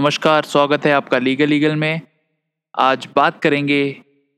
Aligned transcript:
नमस्कार 0.00 0.44
स्वागत 0.44 0.86
है 0.86 0.92
आपका 0.92 1.18
लीगल 1.18 1.48
लीगल 1.48 1.74
में 1.76 2.00
आज 2.74 3.06
बात 3.16 3.40
करेंगे 3.42 3.80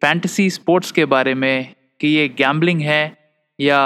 फैंटेसी 0.02 0.48
स्पोर्ट्स 0.50 0.90
के 0.92 1.04
बारे 1.04 1.34
में 1.34 1.74
कि 2.00 2.08
ये 2.08 2.26
गैम्बलिंग 2.28 2.80
है 2.80 3.16
या 3.58 3.78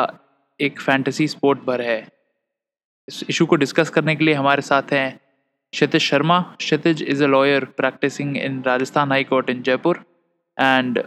एक 0.61 0.81
फैंटेसी 0.81 1.27
स्पोर्ट 1.29 1.59
भर 1.67 1.81
है 1.81 1.99
इस 3.09 3.23
इशू 3.31 3.47
को 3.47 3.57
डिस्कस 3.57 3.91
करने 3.91 4.15
के 4.17 4.25
लिए 4.25 4.35
हमारे 4.35 4.63
साथ 4.63 4.93
हैं 4.93 5.21
Kshitij 5.73 6.03
Sharma 6.03 6.41
Kshitij 6.59 7.03
is 7.03 7.23
a 7.25 7.27
lawyer 7.27 7.65
practicing 7.83 8.37
in 8.37 8.63
Rajasthan 8.67 9.13
high 9.13 9.25
court 9.35 9.51
in 9.51 9.63
Jaipur 9.63 10.05
and 10.57 11.05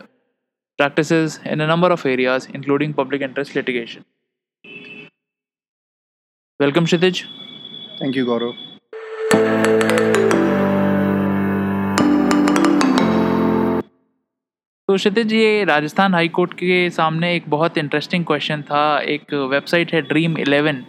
practices 0.79 1.41
in 1.45 1.61
a 1.61 1.67
number 1.67 1.87
of 1.91 2.05
areas 2.05 2.45
including 2.53 2.93
public 2.93 3.27
interest 3.27 3.55
litigation 3.55 4.05
welcome 6.59 6.85
Kshitij. 6.85 7.27
Thank 7.99 8.15
you, 8.15 8.25
Gaurav. 8.25 8.68
तो 14.89 14.95
क्षितिज, 14.95 15.33
ये 15.33 15.63
Rajasthan 15.63 16.13
high 16.13 16.27
court 16.27 16.53
के 16.53 16.89
सामने 16.89 17.35
एक 17.35 17.43
बहुत 17.49 17.77
interesting 17.77 18.23
question 18.25 18.61
था। 18.61 18.99
एक 18.99 19.33
website 19.51 19.93
है 19.93 20.01
Dream 20.01 20.37
eleven 20.37 20.83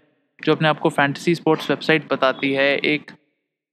जो 0.45 0.52
अपने 0.52 0.68
आपको 0.68 0.88
फैंटेसी 0.88 1.34
स्पोर्ट्स 1.34 1.70
वेबसाइट 1.70 2.12
बताती 2.12 2.52
है। 2.52 2.78
एक 2.78 3.10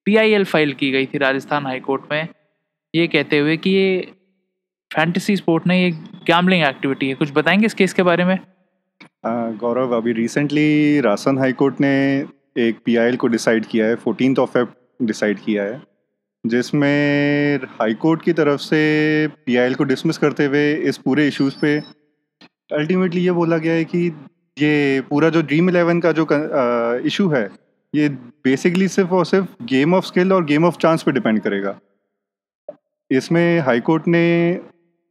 पीआईएल 0.05 0.44
फ़ाइल 0.44 0.73
की 0.73 0.91
गई 0.91 1.05
थी 1.05 1.17
राजस्थान 1.17 1.66
हाई 1.66 1.80
कोर्ट 1.80 2.02
में। 2.12 2.27
ये 2.94 3.08
कहते 3.08 3.40
हुए 3.40 3.58
कि 3.58 3.70
ये 3.70 4.12
फैंटेसी 4.91 5.36
स्पोर्ट 5.36 5.67
नहीं, 5.67 5.86
एक 5.86 6.03
गैम्बलिंग 6.28 6.64
एक्टिविटी 6.64 7.09
है। 7.09 7.16
कुछ 7.16 7.31
बताएँगे 7.34 7.66
इस 7.66 7.73
केस 7.73 7.94
के 7.94 8.03
बारे 8.03 8.25
में? 8.25 8.38
गौरव, 9.25 9.95
अभी 9.98 10.14
रिसेंटली 10.14 11.02
राजस्थान 11.02 11.38
हाई 11.38 11.53
कोर्ट 11.53 11.81
ने 11.81 11.95
एक 12.58 12.80
पीआईएल 12.86 13.16
को 13.16 13.28
डिसाइड 13.28 13.66
किया 13.66 13.86
है। 13.86 13.95
फोर्टीन 13.95 14.36
ऑफ़ 14.39 14.50
फेब 14.50 14.73
डिसाइड 15.02 15.39
किया 15.39 15.64
है। 15.64 15.81
जिसमें 16.44 17.59
हाई 17.72 17.94
कोर्ट 18.02 18.22
की 18.22 18.34
तरफ़ 18.34 18.62
से 18.62 18.82
पीआईएल 19.45 19.75
को 19.75 19.84
डिसमिस 19.84 20.17
करते 20.17 20.45
हुए 20.45 20.73
इस 20.89 20.98
पूरे 20.98 21.28
इश्यूज़ 21.28 21.56
पे 21.62 21.78
अल्टीमेटली 22.72 23.22
ये 23.22 23.31
बोला 23.31 23.58
गया 23.58 23.73
है 23.73 23.86
कि 23.86 24.06
ये 24.58 25.02
पूरा 25.09 25.30
जो 25.30 25.42
ड्रीम 25.42 25.70
इलेवन 25.70 26.00
का 26.02 26.12
जो 26.12 26.28
इशू 27.08 27.28
है, 27.30 27.44
ये 27.94 28.09
बेसिकली 28.45 28.88
सिर्फ़ 28.88 29.12
और 29.14 29.25
सिर्फ़ 29.25 29.64
गेम 29.66 29.94
ऑफ़ 29.95 30.06
स्किल 30.06 30.34
और 30.34 30.45
गेम 30.45 30.66
ऑफ़ 30.66 30.78
चांस 30.81 31.03
पे 31.03 31.12
डिपेंड 31.12 31.39
करेगा। 31.42 31.78
इसमें 33.12 33.59
हाई 33.66 33.80
कोर्ट 33.80 34.08
ने 34.08 34.25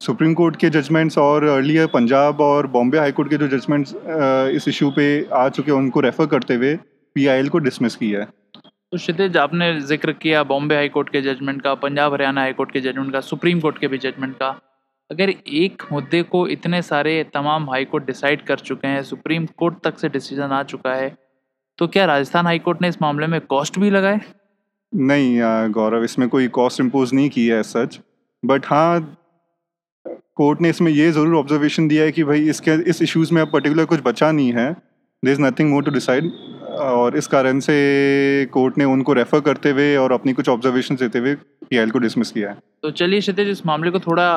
सुप्रीम 0.01 0.35
कोर्ट 0.35 0.57
के 0.57 0.71
जजमेंट्स 0.71 1.19
और 1.19 1.45
अर्लियर 1.45 1.87
पंजाब 1.93 2.41
और 2.41 2.67
बॉम्बे 2.69 2.99
हाई 2.99 3.13
कोर्ट 3.13 3.31
के 3.31 3.37
जो 3.37 3.49
जजमेंट्स 3.49 3.95
इस 4.57 4.69
इशू 4.69 4.91
पे 4.97 5.07
आ 5.33 5.49
चुके 5.49 5.71
हैं, 5.71 5.79
उनको 5.79 6.01
रेफर 6.01 6.27
करते 6.27 6.55
हुए 6.55 6.75
पीआईएल 7.17 7.49
को 7.49 7.59
डिसमिस 7.59 7.97
किया 7.97 8.21
है। 8.21 8.27
तो 8.97 9.01
क्षितिज 9.01 9.37
आपने 9.37 9.67
ज़िक्र 9.81 10.13
किया 10.15 10.43
बॉम्बे 10.43 10.75
हाई 10.75 10.89
कोर्ट 10.89 11.09
के 11.09 11.21
जजमेंट 11.23 11.61
का, 11.63 11.75
पंजाब 11.77 12.13
हरियाणा 12.13 12.41
हाई 12.41 12.53
कोर्ट 12.53 12.71
के 12.73 12.81
जजमेंट 12.81 13.13
का, 13.13 13.21
सुप्रीम 13.21 13.59
कोर्ट 13.61 13.79
के 13.79 13.89
भी 13.89 13.99
जजमेंट 13.99 14.35
का। 14.35 14.49
अगर 15.11 15.31
एक 15.31 15.83
मुद्दे 15.93 16.23
को 16.25 16.47
इतने 16.49 16.81
सारे 16.83 17.13
तमाम 17.35 17.69
हाई 17.71 17.85
कोर्ट 17.85 18.07
डिसाइड 18.07 18.43
कर 18.43 18.59
चुके 18.61 18.89
हैं, 18.89 19.03
सुप्रीम 19.03 19.47
कोर्ट 19.59 19.77
तक 19.85 19.99
से 19.99 20.09
डिसीज़न 20.09 20.53
आ 20.53 20.63
चुका 20.65 20.95
है 20.95 21.15
तो 21.79 21.87
क्या 21.89 22.05
राजस्थान 22.07 22.47
हाई 22.47 22.59
कोर्ट 22.59 22.83
ने 22.83 22.89
इस 22.89 23.01
मामले 23.03 23.27
में 23.27 23.41
कॉस्ट 23.43 23.79
भी 23.79 23.91
लगाए? 23.91 24.21
नहीं 24.93 25.39
गौरव, 25.73 26.05
इसमें 26.05 26.29
कोई 26.29 26.49
कॉस्ट 26.51 26.81
इम्पोज 26.81 27.15
नहीं 27.15 27.31
की 27.31 27.47
है 27.49 27.63
सच 27.65 28.01
बट 28.43 28.67
हाँ 28.67 29.01
कोर्ट 30.37 30.61
ने 30.61 30.71
इसमें 30.71 30.93
ये 30.93 31.11
ज़रूर 31.13 31.37
ऑब्जर्वेशन 31.37 31.89
दिया 31.89 32.05
है 32.05 32.13
कि 32.13 32.25
भाई 32.25 32.49
इसके, 32.51 32.83
इस 32.91 33.03
इश्यूज़ 33.03 33.35
में 33.35 33.43
अब 33.43 33.53
पर्टिकुलर 33.53 33.85
कुछ 33.87 34.01
बचा 34.05 34.33
नहीं 34.33 34.53
है 34.53 34.73
there 34.73 35.31
is 35.31 35.41
nothing 35.43 35.71
more 35.71 35.85
to 35.85 35.91
decide 35.91 36.33
और 36.79 37.17
इस 37.17 37.27
कारण 37.27 37.61
से 37.61 37.75
कोर्ट 38.53 38.79
ने 38.79 38.85
उनको 38.85 39.13
रेफ़र 39.13 39.41
करते 39.41 39.71
हुए 39.71 39.95
और 39.97 40.13
अपनी 40.13 40.33
कुछ 40.33 40.49
ऑब्जर्वेशन 40.49 40.97
देते 40.97 41.19
हुए 41.19 41.35
पी 41.35 41.91
को 41.91 41.99
डिसमिस 41.99 42.31
किया 42.31 42.51
है। 42.51 42.57
तो 42.83 42.91
चलिए 42.93 43.21
क्षितिज, 43.21 43.49
इस 43.49 43.65
मामले 43.67 43.91
को 43.91 43.99
थोड़ा 44.01 44.29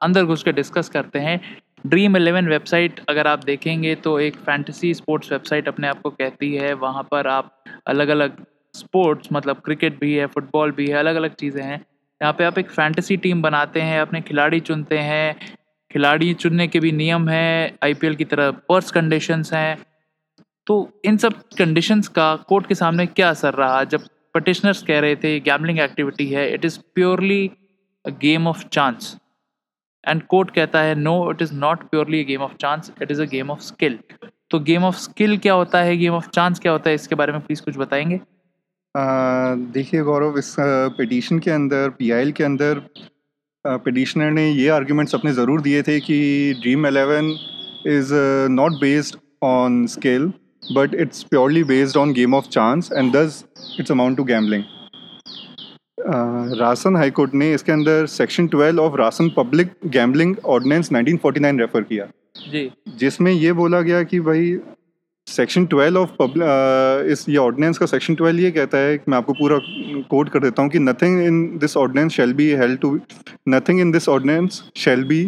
अंदर 0.00 0.24
घुस 0.24 0.42
के 0.42 0.52
डिस्कस 0.52 0.88
करते 0.88 1.18
हैं। 1.18 1.40
ड्रीम 1.86 2.16
इलेवन 2.16 2.48
वेबसाइट 2.48 3.00
अगर 3.08 3.26
आप 3.26 3.44
देखेंगे 3.44 3.94
तो 3.96 4.18
एक 4.20 4.36
फैंटेसी 4.36 4.92
स्पोर्ट्स 4.94 5.32
वेबसाइट 5.32 5.68
अपने 5.68 5.88
आप 5.88 6.00
को 6.02 6.10
कहती 6.10 6.54
है। 6.54 6.72
वहाँ 6.76 7.02
पर 7.10 7.26
आप 7.26 7.52
अलग 7.86 8.08
अलग 8.08 8.44
स्पोर्ट्स 8.74 9.28
मतलब 9.32 9.60
क्रिकेट 9.64 9.98
भी 10.00 10.14
है 10.14 10.26
फुटबॉल 10.26 10.72
भी 10.72 10.86
है 10.86 10.98
अलग 10.98 11.16
अलग 11.16 11.34
चीज़ें 11.34 11.62
हैं। 11.62 11.80
यहाँ 12.20 12.32
पे 12.32 12.44
आप 12.44 12.58
एक 12.58 12.70
फैंटेसी 12.70 13.16
टीम 13.16 13.42
बनाते 13.42 13.80
हैं, 13.80 14.00
अपने 14.00 14.20
खिलाड़ी 14.20 14.60
चुनते 14.60 14.98
हैं। 14.98 15.36
खिलाड़ी 15.90 16.32
चुनने 16.34 16.66
के 16.68 16.80
भी 16.80 16.92
नियम 16.92 17.28
हैं 17.28 17.78
आईपीएल 17.84 18.14
की 18.14 18.24
तरह 18.24 18.50
पर्स 18.68 18.90
कंडीशंस 18.90 19.52
हैं। 19.52 19.76
तो 20.66 20.74
इन 21.04 21.16
सब 21.16 21.34
कंडीशंस 21.58 22.08
का 22.08 22.34
कोर्ट 22.48 22.66
के 22.66 22.74
सामने 22.74 23.06
क्या 23.06 23.28
असर 23.30 23.54
रहा? 23.54 23.82
जब 23.84 24.06
पटिशनर्स 24.34 24.82
कह 24.82 24.98
रहे 25.00 25.16
थे 25.16 25.38
गैमलिंग 25.40 25.78
एक्टिविटी 25.80 26.26
है 26.28 26.52
it 26.54 26.64
is 26.64 26.78
purely 26.94 27.46
a 28.04 28.10
game 28.22 28.46
of 28.48 28.64
chance 28.72 29.16
and 30.04 30.22
court 30.30 30.50
कहता 30.54 30.80
है 30.82 30.94
no 30.94 31.14
it 31.30 31.42
is 31.42 31.54
not 31.54 31.82
purely 31.90 32.22
game 32.24 32.40
of 32.42 32.54
chance 32.60 32.90
it 33.02 33.10
is 33.10 33.22
a 33.22 33.24
game 33.30 33.50
of 33.50 33.60
skill 33.62 33.98
तो 34.50 34.58
गेम 34.60 34.84
ऑफ़ 34.84 34.96
स्किल 34.96 35.36
क्या 35.38 35.52
होता 35.54 35.80
है? 35.82 35.96
गेम 35.96 36.14
ऑफ़ 36.14 36.28
चांस 36.30 36.58
क्या 36.60 36.72
होता 36.72 36.88
है? 36.90 36.94
इसके 36.94 37.14
बारे 37.14 37.32
में 37.32 37.40
प्लीज़ 37.40 37.62
कुछ 37.62 37.76
बताएँगे? 37.78 38.20
देखिए 39.72 40.02
गौरव, 40.02 40.38
इस 40.38 40.54
पिटीशन 40.98 41.38
के 41.38 41.50
अंदर 41.50 41.88
पीआईएल 41.98 42.32
के 42.32 42.44
अंदर 42.44 42.80
पिटिशनर 43.64 44.30
ने 44.30 44.48
ये 44.50 44.68
आर्ग्यूमेंट्स 44.70 45.14
अपने 45.14 45.32
ज़रूर 45.32 45.60
दिए 45.60 45.82
थे 45.82 45.98
कि 46.00 46.18
Dream 46.60 46.86
Eleven 46.86 47.30
is 47.88 48.12
not 48.50 48.80
based 48.80 49.16
on 49.44 49.86
skill 49.86 50.32
but 50.70 50.94
it's 50.96 51.22
purely 51.24 51.64
based 51.64 51.96
on 51.96 52.12
game 52.12 52.34
of 52.34 52.48
chance 52.50 52.90
and 52.92 53.12
thus 53.12 53.44
it's 53.80 53.90
amount 53.90 54.16
to 54.16 54.24
gambling 54.24 54.62
ration 56.58 56.96
high 56.96 57.10
court 57.10 57.34
ने 57.34 57.52
इसके 57.54 57.72
अंदर 57.72 58.06
सेक्शन 58.06 58.48
12 58.48 58.78
ऑफ़ 58.78 58.96
रासन 58.96 59.28
पब्लिक 59.36 59.72
गैम्बलिंग 59.88 60.34
ऑर्डिनेंस 60.46 60.88
1949 60.92 61.58
रेफर 61.60 61.82
किया 61.82 62.06
जी 62.42 62.70
जिसमें 62.98 63.30
ये 63.32 63.52
बोला 63.52 63.80
गया 63.80 64.02
कि 64.02 64.20
भाई 64.20 64.56
सेक्शन 65.26 65.66
ट्वेल्व 65.66 65.98
ऑफ़ 65.98 66.10
पब्लिक 66.18 67.10
इस 67.12 67.28
ये 67.28 67.36
ऑर्डिनेंस 67.36 67.78
का 67.78 67.86
सेक्शन 67.86 68.14
ट्वेल्व 68.14 68.40
ये 68.40 68.50
कहता 68.50 68.78
है 68.78 68.98
मैं 69.08 69.18
आपको 69.18 69.32
पूरा 69.32 69.58
कोड 70.10 70.28
कर 70.28 70.40
देता 70.40 70.62
हूँ 70.62 70.70
कि 70.70 70.78
nothing 70.80 71.20
in 71.22 71.58
this 71.58 71.76
ordinance 71.76 72.12
shall 72.12 72.32
be 72.32 72.50
held 72.54 72.80
to 72.80 72.98
nothing 73.48 73.80
in 73.80 73.90
this 73.92 74.08
ordinance 74.08 74.62
shall 74.76 75.04
be 75.04 75.22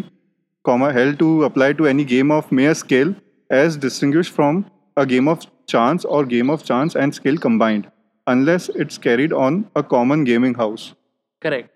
comma 0.65 0.91
held 0.91 1.17
to 1.17 1.39
apply 1.43 1.73
to 1.73 1.87
any 1.87 2.05
game 2.07 2.33
of 2.33 2.55
mere 2.55 2.75
skill 2.77 3.15
as 3.51 3.79
distinguished 3.79 4.31
from 4.33 4.63
a 4.99 5.05
game 5.05 5.29
of 5.29 5.47
chance 5.69 6.07
और 6.07 6.27
game 6.27 6.51
of 6.51 6.65
chance 6.65 6.97
and 6.97 7.13
skill 7.13 7.39
combined 7.39 7.87
unless 8.27 8.71
it's 8.77 8.99
carried 8.99 9.33
on 9.33 9.65
a 9.77 9.81
common 9.91 10.25
gaming 10.25 10.57
house 10.57 10.95
correct 11.43 11.71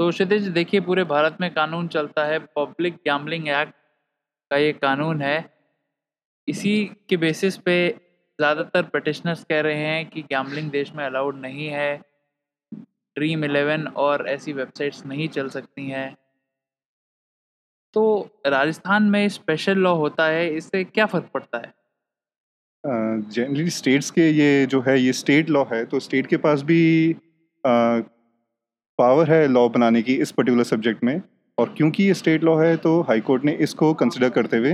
तो 0.00 0.10
क्षितिज, 0.10 0.48
देखिए, 0.48 0.80
पूरे 0.80 1.04
भारत 1.04 1.36
में 1.40 1.50
कानून 1.54 1.86
चलता 1.88 2.24
है। 2.24 2.38
Public 2.56 2.94
gambling 2.94 3.46
act 3.48 3.72
का 4.50 4.56
ये 4.56 4.72
कानून 4.72 5.22
है। 5.22 5.38
इसी 6.48 6.74
के 7.08 7.16
बेसिस 7.16 7.56
पे 7.58 7.76
ज़्यादातर 8.38 8.82
पटिशनर्स 8.82 9.44
कह 9.44 9.60
रहे 9.60 9.78
हैं 9.78 10.04
कि 10.06 10.22
गैमलिंग 10.22 10.70
देश 10.70 10.92
में 10.94 11.04
अलाउड 11.04 11.40
नहीं 11.40 11.68
है। 11.68 11.96
ड्रीम 13.16 13.44
इलेवन 13.44 13.86
और 13.96 14.26
ऐसी 14.28 14.52
वेबसाइट्स 14.52 15.04
नहीं 15.06 15.28
चल 15.28 15.48
सकती 15.48 15.88
हैं। 15.90 16.16
तो 17.94 18.04
राजस्थान 18.46 19.02
में 19.02 19.28
स्पेशल 19.28 19.78
लॉ 19.78 19.94
होता 19.94 20.26
है। 20.26 20.48
इससे 20.56 20.84
क्या 20.84 21.06
फ़र्क 21.06 21.30
पड़ता 21.34 21.58
है? 21.58 21.72
जनरली 22.86 23.64
uh, 23.64 23.70
स्टेट्स 23.70 24.10
के 24.10 24.28
ये 24.30 24.66
जो 24.66 24.80
है 24.80 25.00
ये 25.00 25.12
स्टेट 25.12 25.50
लॉ 25.50 25.64
है 25.72 25.84
तो 25.84 26.00
स्टेट 26.00 26.26
के 26.26 26.36
पास 26.36 26.62
भी 26.62 26.82
पावर 27.64 29.24
uh, 29.24 29.30
है 29.30 29.46
लॉ 29.48 29.68
बनाने 29.68 30.02
की 30.02 30.14
इस 30.14 30.32
पर्टिकुलर 30.32 30.64
सब्जेक्ट 30.64 31.04
में। 31.04 31.20
और 31.58 31.74
क्योंकि 31.76 32.04
ये 32.04 32.14
स्टेट 32.14 32.44
लॉ 32.44 32.56
है 32.56 32.76
तो 32.76 33.00
हाई 33.00 33.20
कोर्ट 33.20 33.44
ने 33.44 33.52
इसको 33.60 33.92
कंसिडर 33.94 34.28
करते 34.28 34.56
हुए 34.56 34.72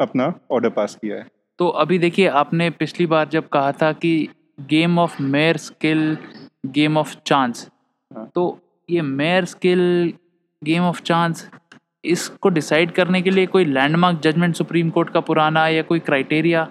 अपना 0.00 0.32
ऑर्डर 0.50 0.68
पास 0.70 0.94
किया 0.94 1.16
है। 1.16 1.26
तो 1.58 1.68
अभी 1.68 1.98
देखिए 1.98 2.26
आपने 2.40 2.68
पिछली 2.70 3.06
बार 3.06 3.28
जब 3.28 3.48
कहा 3.48 3.72
था 3.72 3.92
कि 3.92 4.28
game 4.70 4.98
of 4.98 5.22
mere 5.22 5.56
skill 5.56 6.16
game 6.66 6.96
of 6.96 7.16
chance 7.26 7.68
तो 8.34 8.44
ये 8.88 9.02
mere 9.02 9.44
skill 9.44 10.12
game 10.62 10.82
of 10.82 11.02
chance 11.02 11.48
इसको 12.04 12.48
डिसाइड 12.48 12.90
करने 12.90 13.22
के 13.22 13.30
लिए 13.30 13.46
कोई 13.46 13.64
लैंडमार्क 13.64 14.20
जजमेंट 14.20 14.54
सुप्रीम 14.54 14.90
कोर्ट 14.90 15.10
का 15.10 15.20
पुराना 15.20 15.66
या 15.68 15.82
कोई 15.82 15.98
क्राइटेरिया 16.00 16.66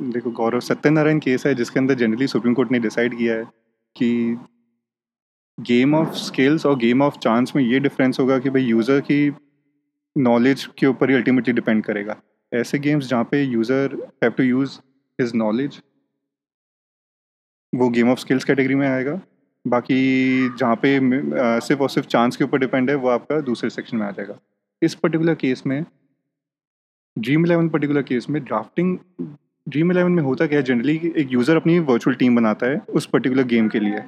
देखो, 0.00 0.30
गौरव, 0.30 0.60
सत्यनारायण 0.60 1.18
केस 1.18 1.46
है 1.46 1.54
जिसके 1.54 1.78
अंदर 1.80 1.94
जनरली 1.94 2.26
सुप्रीम 2.26 2.54
कोर्ट 2.54 2.70
ने 2.72 2.78
डिसाइड 2.78 3.16
किया 3.18 3.34
है 3.36 3.44
कि 3.96 4.38
गेम 5.58 5.94
ऑफ़ 5.94 6.12
स्किल्स 6.16 6.66
और 6.66 6.76
गेम 6.78 7.02
ऑफ़ 7.02 7.16
चांस 7.18 7.52
में 7.56 7.62
ये 7.62 7.78
डिफरेंस 7.80 8.20
होगा 8.20 8.38
कि 8.38 8.50
भाई 8.50 8.62
यूज़र 8.62 9.00
की 9.00 9.30
नॉलेज 10.16 10.66
के 10.78 10.86
ऊपर 10.86 11.10
ही 11.10 11.16
अल्टीमेटली 11.16 11.52
डिपेंड 11.54 11.82
करेगा। 11.84 12.16
ऐसे 12.52 12.78
गेम्स 12.78 13.08
जहाँ 13.08 13.24
पे 13.30 13.42
user 13.42 13.96
have 14.22 14.32
to 14.32 14.42
use 14.42 14.78
his 15.18 15.32
knowledge 15.34 15.80
वो 17.72 17.88
गेम 17.90 18.10
ऑफ़ 18.10 18.18
स्किल्स 18.18 18.44
कैटेगरी 18.44 18.74
में 18.74 18.86
आएगा। 18.88 19.20
बाकी 19.64 20.48
जहाँ 20.58 20.76
पे 20.82 20.98
सिर्फ़ 21.60 21.82
और 21.82 21.90
सिर्फ़ 21.90 22.08
चांस 22.08 22.36
के 22.36 22.44
ऊपर 22.44 22.58
डिपेंड 22.58 22.90
है, 22.90 22.96
वो 22.96 23.08
आपका 23.08 23.40
दूसरे 23.40 23.70
सेक्शन 23.70 23.96
में 23.96 24.06
आ 24.06 24.10
जाएगा। 24.10 24.38
इस 24.82 24.94
पर्टिकुलर 24.94 25.34
केस 25.34 25.62
में 25.66 25.84
ड्रीम 27.16 27.46
इलेवन 27.46 27.68
पर्टिकुलर 27.68 28.02
केस 28.02 28.30
में 28.30 28.42
ड्राफ्टिंग 28.44 28.96
ड्रीम 29.68 29.92
इलेवन 29.92 30.12
में 30.12 30.22
होता 30.22 30.46
क्या 30.46 30.58
है? 30.58 30.62
जनरली 30.62 31.00
एक 31.16 31.32
यूज़र 31.32 31.56
अपनी 31.56 31.78
वर्चुअल 31.78 32.16
टीम 32.16 32.36
बनाता 32.36 32.66
है 32.66 32.80
उस 32.90 33.06
पर्टिकुलर 33.06 33.42
गेम 33.42 33.68
के 33.68 33.80
लिए। 33.80 33.98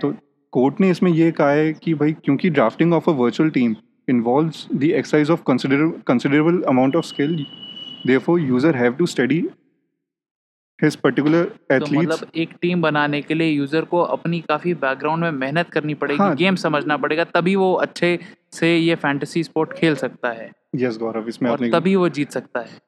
तो 0.00 0.14
कोर्ट 0.52 0.80
ने 0.80 0.90
इसमें 0.90 1.10
ये 1.10 1.30
कहा 1.32 1.50
है 1.50 1.72
कि 1.72 1.94
भाई 1.94 2.12
क्योंकि 2.12 2.50
drafting 2.50 2.94
of 2.94 3.10
a 3.10 3.12
virtual 3.12 3.50
team 3.50 3.76
involves 4.10 4.58
the 4.80 4.88
exercise 4.98 5.30
of 5.30 5.40
consider- 5.50 5.86
considerable 6.10 6.58
amount 6.72 6.96
of 6.98 7.06
skill 7.06 7.32
therefore 8.10 8.36
user 8.42 8.70
have 8.74 8.92
to 8.98 9.08
study 9.12 9.38
his 10.78 10.96
particular 10.96 11.40
तो 11.72 11.86
मतलब 11.92 12.30
एक 12.34 12.50
टीम 12.62 12.82
बनाने 12.82 13.20
के 13.22 13.34
लिए 13.34 13.48
यूज़र 13.48 13.84
को 13.84 14.00
अपनी 14.00 14.40
काफ़ी 14.40 14.74
बैकग्राउंड 14.74 15.22
में 15.22 15.30
मेहनत 15.30 15.70
करनी 15.70 15.94
पड़ेगी 15.94 16.22
हाँ। 16.22 16.34
गेम 16.36 16.54
समझना 16.54 16.96
पड़ेगा 16.96 17.24
तभी 17.24 17.56
वो 17.56 17.72
अच्छे 17.74 18.18
से 18.52 18.76
ये 18.78 18.94
फैंटेसी 18.94 19.42
स्पोर्ट 19.42 19.72
खेल 19.72 19.94
सकता 19.94 20.30
है। 20.30 20.52
यस 20.74 20.92
yes, 20.92 21.02
गौरव 21.02 21.28
इसमें 21.28 21.50
और 21.50 21.70
तभी 21.70 21.96
वो 21.96 22.08
जीत 22.08 22.30
सकता 22.30 22.60
है। 22.60 22.78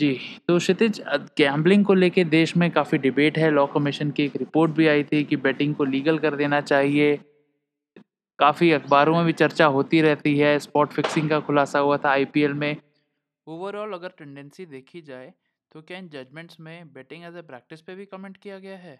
जी 0.00 0.18
तो 0.48 0.58
क्षितिज 0.58 1.00
गैम्बलिंग 1.38 1.84
को 1.84 1.94
लेके 1.94 2.24
देश 2.26 2.56
में 2.56 2.70
काफ़ी 2.70 2.98
डिबेट 2.98 3.38
है। 3.38 3.50
लॉ 3.50 3.66
कमीशन 3.68 4.10
की 4.10 4.24
एक 4.24 4.36
रिपोर्ट 4.36 4.72
भी 4.72 4.86
आई 4.88 5.02
थी 5.04 5.22
कि 5.24 5.36
बेटिंग 5.38 5.74
को 5.74 5.84
लीगल 5.86 6.18
कर 6.18 6.36
देना 6.36 6.60
चाहिए। 6.62 7.18
काफ़ी 8.38 8.70
अखबारों 8.72 9.16
में 9.16 9.24
भी 9.24 9.32
चर्चा 9.34 9.66
होती 9.68 10.00
रहती 10.00 10.36
है। 10.38 10.58
स्पॉट 10.58 10.92
फिक्सिंग 10.92 11.28
का 11.30 11.40
खुलासा 11.40 11.78
हुआ 11.78 11.96
था 11.96 12.10
आईपीएल 12.10 12.52
में। 12.54 12.76
ओवरऑल 13.46 13.92
अगर 13.92 14.08
टेंडेंसी 14.18 14.66
देखी 14.68 15.00
जाए 15.02 15.32
तो 15.72 15.80
क्या 15.82 15.98
इन 15.98 16.08
जजमेंट्स 16.08 16.60
में 16.60 16.92
बैटिंग 16.92 17.24
एज 17.24 17.36
ए 17.36 17.42
प्रैक्टिस 17.42 17.80
पे 17.80 17.94
भी 17.94 18.04
कमेंट 18.06 18.36
किया 18.36 18.58
गया 18.58 18.76
है? 18.78 18.98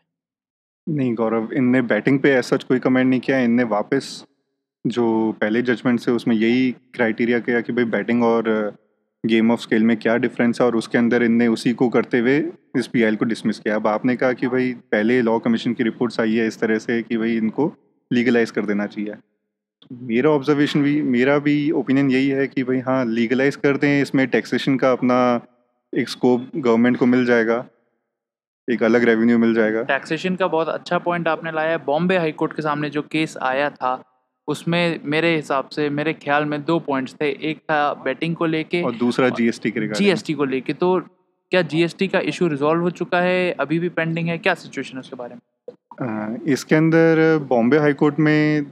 नहीं 0.87 1.15
गौरव, 1.15 1.53
इनने 1.53 1.83
बैटिंग 1.85 2.19
पे 2.21 2.33
ऐसा 2.35 2.57
कोई 2.59 2.79
कमेंट 2.81 3.07
नहीं 3.07 3.21
किया। 3.21 3.39
इनने 3.41 3.65
वापस 3.71 4.13
जो 4.85 5.07
पहले 5.41 5.63
जजमेंट 5.63 6.01
से 6.01 6.11
उसमें 6.11 6.35
यही 6.37 6.71
क्राइटेरिया 6.95 7.39
किया 7.41 7.61
कि 7.61 7.73
भाई 7.73 7.85
बैटिंग 7.87 8.23
और 8.25 8.49
गेम 9.25 9.51
ऑफ़ 9.51 9.61
स्केल 9.61 9.83
में 9.83 9.97
क्या 9.97 10.17
डिफरेंस 10.17 10.61
है 10.61 10.67
और 10.67 10.77
उसके 10.77 10.99
अंदर 10.99 11.23
इनने 11.23 11.47
उसी 11.49 11.73
को 11.73 11.89
करते 11.89 12.19
हुए 12.19 12.37
इस 12.77 12.87
पी 12.87 13.17
को 13.17 13.25
डिसमिस 13.25 13.59
किया? 13.59 13.75
अब 13.77 13.87
आपने 13.87 14.17
कहा 14.17 14.33
कि 14.33 14.47
भाई, 14.49 14.73
पहले 14.73 15.21
लॉ 15.23 15.39
कमीशन 15.39 15.75
की 15.75 15.85
रिपोर्ट्स 15.85 16.21
आई 16.21 16.35
है 16.35 16.47
इस 16.47 16.61
तरह 16.61 16.79
से 16.79 17.03
कि 17.03 17.17
भाई 17.17 17.37
इनको 17.37 17.73
लीगलाइज 18.11 18.51
कर 18.51 18.67
देना 18.67 18.87
चाहिए। 18.87 19.15
मेरा 19.93 20.31
ऑब्जर्वेशन 20.31 20.83
भी, 20.83 21.01
मेरा 21.03 21.39
भी 21.39 21.71
ओपिनियन 21.71 22.11
यही 22.11 22.29
है 22.29 22.47
कि 22.47 22.63
भाई 22.63 22.79
हाँ 22.79 23.05
लीगलाइज 23.07 23.57
कर 23.57 23.77
दें, 23.77 24.03
इसमें 24.03 24.27
टैक्सेशन 24.27 24.77
का 24.77 24.93
अपना 24.93 25.19
एक 25.93 26.09
स्कोप 26.09 26.51
गवर्नमेंट 26.57 26.97
को 26.97 27.07
मिल 27.07 27.25
जाएगा, 27.27 27.65
एक 28.69 28.83
अलग 28.83 29.05
रेवेन्यू 29.05 29.39
मिल 29.39 29.55
जाएगा। 29.55 29.83
टैक्सेशन 29.83 30.37
का 30.37 30.47
बहुत 30.47 30.69
अच्छा 30.69 30.99
पॉइंट 30.99 31.29
आपने 31.29 31.53
लाया 31.53 31.71
है। 31.71 31.79
बॉम्बे 31.85 32.17
हाईकोर्ट 32.17 32.53
के 32.53 32.63
सामने 32.63 32.91
जो 32.91 33.03
केस 33.03 33.37
आया 33.43 33.71
था 33.71 33.97
उसमें 34.51 35.01
मेरे 35.05 35.35
हिसाब 35.35 35.69
से 35.69 35.89
मेरे 35.91 36.13
ख्याल 36.15 36.45
में 36.45 36.63
दो 36.65 36.79
पॉइंट्स 36.81 37.15
थे। 37.21 37.29
एक 37.51 37.59
था 37.61 37.83
बैटिंग 38.05 38.37
को 38.37 38.47
लेके 38.47 38.83
और 38.83 38.95
दूसरा 38.97 39.29
जीएसटी 39.39 39.71
के 39.71 39.87
जीएसटी 39.89 40.35
को 40.35 40.45
लेके। 40.45 40.73
तो 40.75 40.99
क्या 41.53 41.63
जीएसटी 41.65 42.09
का 42.09 42.21
इशू 42.25 42.49
रिजॉल्व 42.49 42.83
हो 42.83 42.91
चुका 42.93 43.21
है? 43.21 43.51
अभी 43.61 43.79
भी 43.79 43.89
पेंडिंग 43.91 44.29
है? 44.29 44.39
क्या 44.39 44.55
सिचुएशन 44.57 44.97
है 44.97 45.01
उसके 45.01 45.17
बारे 45.17 45.35
में? 45.35 46.39
इसके 46.49 46.75
अंदर 46.75 47.39
बॉम्बे 47.49 47.79
हाईकोर्ट 47.79 48.19
में 48.19 48.65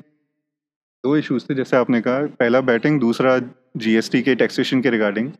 दो 1.04 1.16
इश्यूज़ 1.16 1.44
थे 1.44 1.54
जैसे 1.54 1.76
आपने 1.76 2.00
कहा। 2.00 2.26
पहला 2.38 2.60
बैटिंग 2.62 3.00
दूसरा 3.00 3.38
जीएसटी 3.76 4.22
के 4.22 4.34
टैक्सेशन 4.34 4.80
के 4.82 4.90
रिगार्डिंग 4.90 5.30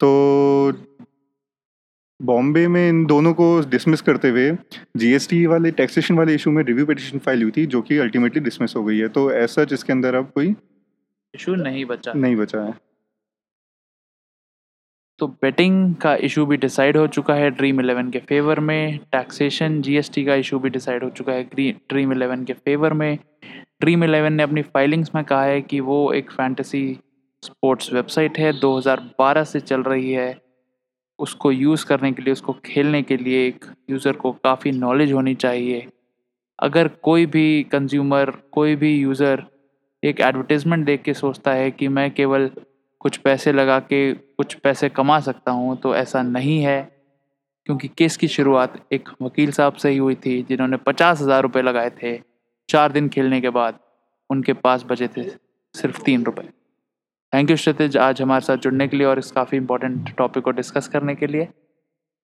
तो 0.00 0.08
बॉम्बे 2.24 2.68
में 2.68 2.88
इन 2.88 3.04
दोनों 3.06 3.32
को 3.34 3.46
डिसमिस 3.60 4.00
करते 4.00 4.28
हुए 4.28 4.50
जीएसटी 4.96 5.46
वाले 5.46 5.70
टैक्सेशन 5.70 6.14
वाले 6.14 6.34
इशू 6.34 6.50
में 6.50 6.62
रिव्यू 6.64 6.86
पिटिशन 6.86 7.18
फ़ाइल 7.18 7.42
हुई 7.42 7.52
थी 7.56 7.66
जो 7.66 7.82
कि 7.82 7.98
अल्टीमेटली 7.98 8.40
डिसमिस 8.40 8.76
हो 8.76 8.84
गई 8.84 8.98
है। 8.98 9.08
तो 9.08 9.32
ऐसा 9.32 9.66
इसके 9.72 9.92
अंदर 9.92 10.14
अब 10.14 10.30
कोई 10.34 10.54
इशू 11.34 11.54
नहीं 11.54 11.84
बचा। 11.84 12.12
नहीं 12.12 12.36
बचा 12.36 12.60
है। 12.60 12.74
तो 15.18 15.26
बेटिंग 15.26 15.94
का 15.94 16.14
इशू 16.16 16.46
भी 16.46 16.56
डिसाइड 16.56 16.96
हो 16.96 17.06
चुका 17.06 17.34
है 17.34 17.50
ड्रीम 17.50 17.80
इलेवन 17.80 18.10
के 18.10 18.18
फेवर 18.18 18.60
में। 18.60 18.98
टैक्सेशन 19.12 19.80
जीएसटी 19.82 20.24
का 20.24 20.34
इशू 20.34 20.58
भी 20.58 20.70
डिसाइड 20.70 21.04
हो 21.04 21.10
चुका 21.10 21.32
है 21.32 21.42
ड्रीम 21.54 22.12
इलेवन 22.12 22.44
के 22.44 22.52
फेवर 22.52 22.92
में। 22.92 23.18
ड्रीम 23.80 24.04
इलेवन 24.04 24.32
ने 24.32 24.42
अपनी 24.42 24.62
फाइलिंग्स 24.62 25.14
में 25.14 25.24
कहा 25.24 25.44
है 25.44 25.60
कि 25.62 25.80
वो 25.80 26.12
एक 26.12 26.30
फैंटेसी 26.30 26.98
स्पोर्ट्स 27.42 27.92
वेबसाइट 27.92 28.38
है 28.38 28.52
2012 28.60 29.44
से 29.44 29.60
चल 29.60 29.82
रही 29.82 30.12
है। 30.12 30.43
उसको 31.18 31.50
यूज़ 31.52 31.84
करने 31.86 32.12
के 32.12 32.22
लिए, 32.22 32.32
उसको 32.32 32.52
खेलने 32.64 33.02
के 33.02 33.16
लिए 33.16 33.46
एक 33.46 33.64
यूज़र 33.90 34.12
को 34.12 34.32
काफ़ी 34.44 34.72
नॉलेज 34.72 35.12
होनी 35.12 35.34
चाहिए। 35.36 35.86
अगर 36.58 36.88
कोई 37.02 37.26
भी 37.26 37.62
कंज्यूमर 37.72 38.30
कोई 38.52 38.76
भी 38.76 38.94
यूज़र 38.96 39.44
एक 40.02 40.20
एडवर्टीज़मेंट 40.20 40.84
देख 40.86 41.02
के 41.02 41.14
सोचता 41.14 41.52
है 41.52 41.70
कि 41.70 41.88
मैं 41.88 42.10
केवल 42.10 42.50
कुछ 43.00 43.16
पैसे 43.16 43.52
लगा 43.52 43.78
के 43.80 44.12
कुछ 44.12 44.54
पैसे 44.54 44.88
कमा 44.88 45.18
सकता 45.20 45.52
हूँ 45.52 45.76
तो 45.76 45.94
ऐसा 45.96 46.22
नहीं 46.22 46.60
है। 46.62 46.82
क्योंकि 47.66 47.88
केस 47.88 48.16
की 48.16 48.28
शुरुआत 48.28 48.74
एक 48.92 49.08
वकील 49.22 49.50
साहब 49.52 49.74
से 49.74 49.90
ही 49.90 49.96
हुई 49.96 50.14
थी, 50.14 50.42
जिन्होंने 50.42 50.76
पचास 50.76 51.20
हज़ार 51.20 51.42
रुपये 51.42 51.62
लगाए 51.62 51.90
थे, 52.02 52.18
चार 52.68 52.92
दिन 52.92 53.08
खेलने 53.08 53.40
के 53.40 53.50
बाद 53.50 53.78
उनके 54.30 54.52
पास 54.54 54.84
बचे 54.88 55.08
थे 55.08 55.28
सिर्फ़ 55.74 56.02
तीन 56.02 56.24
रुपये 56.24 56.48
थैंक 57.34 57.50
यू 57.50 57.56
क्षितिज 57.56 57.96
आज 57.96 58.20
हमारे 58.22 58.44
साथ 58.44 58.56
जुड़ने 58.56 58.86
के 58.88 58.96
लिए 58.96 59.06
और 59.06 59.18
इस 59.18 59.30
काफ़ी 59.30 59.58
इंपॉर्टेंट 59.58 60.10
टॉपिक 60.16 60.44
को 60.44 60.50
डिस्कस 60.50 60.88
करने 60.88 61.14
के 61.14 61.26
लिए। 61.26 61.44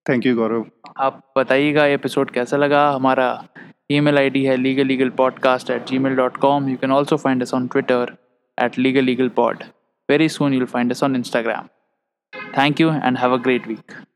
थैंक 0.07 0.27
यू 0.27 0.35
गौरव 0.37 0.67
आप 0.99 1.33
बताइएगा 1.39 1.87
ये 1.87 1.95
एपिसोड 1.95 2.31
कैसा 2.31 2.57
लगा? 2.57 2.91
हमारा 2.91 3.45
ईमेल 3.91 4.19
आईडी 4.19 4.45
है 4.45 4.57
legal 4.57 4.87
legal 4.87 5.11
podcast 5.11 5.71
at 5.71 5.87
Gmail 5.99 6.15
dot 6.15 6.37
com 6.37 6.69
you 6.69 6.77
can 6.77 6.93
also 6.93 7.17
find 7.17 7.43
us 7.43 7.55
on 7.55 7.67
Twitter 7.67 8.17
at 8.63 8.79
legal 8.79 9.05
legal 9.05 9.29
pod 9.29 9.65
very 10.11 10.29
soon 10.29 10.55
you'll 10.55 10.65
find 10.65 10.91
us 10.91 11.03
on 11.03 11.17
Instagram 11.17 11.69
thank 12.59 12.81
you 12.81 12.93
and 12.93 13.19
have 13.19 13.35
a 13.35 13.43
great 13.43 13.67
week. 13.67 14.10